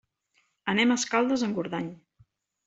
[0.73, 1.93] Anem a Escaldes-Engordany.